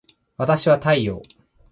[0.35, 1.21] わたしは太陽